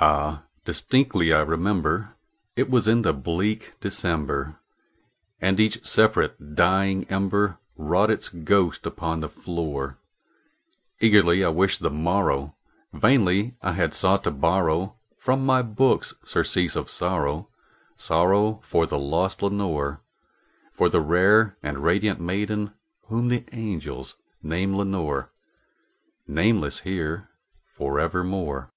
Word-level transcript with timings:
Ah, 0.00 0.44
distinctly 0.64 1.32
I 1.32 1.40
remember, 1.42 2.14
it 2.54 2.70
was 2.70 2.86
in 2.86 3.02
the 3.02 3.12
bleak 3.12 3.72
December, 3.80 4.60
And 5.40 5.58
each 5.58 5.84
separate 5.84 6.54
dying 6.54 7.02
ember 7.10 7.58
wrought 7.74 8.08
its 8.08 8.28
ghost 8.28 8.86
upon 8.86 9.18
the 9.18 9.28
floor. 9.28 9.98
Eagerly 11.00 11.44
I 11.44 11.48
wished 11.48 11.80
the 11.80 11.90
morrow; 11.90 12.54
vainly 12.92 13.56
I 13.60 13.72
had 13.72 13.92
sought 13.92 14.22
to 14.22 14.30
borrow 14.30 14.94
From 15.18 15.44
my 15.44 15.62
books 15.62 16.14
surcease 16.22 16.76
of 16.76 16.88
sorrow 16.88 17.48
sorrow 17.96 18.60
for 18.62 18.86
the 18.86 19.00
lost 19.00 19.42
Lenore 19.42 20.00
For 20.74 20.88
the 20.88 21.00
rare 21.00 21.58
and 21.60 21.82
radiant 21.82 22.20
maiden 22.20 22.72
whom 23.08 23.26
the 23.30 23.44
angels 23.50 24.14
name 24.44 24.76
Lenore 24.76 25.32
Nameless 26.28 26.78
here 26.80 27.30
for 27.66 27.98
evermore. 27.98 28.72